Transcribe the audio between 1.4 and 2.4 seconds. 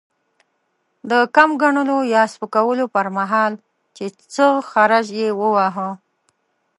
ګڼلو يا